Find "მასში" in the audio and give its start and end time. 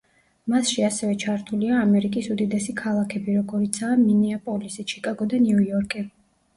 0.53-0.85